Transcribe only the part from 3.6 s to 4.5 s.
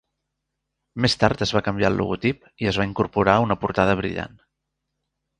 portada brillant.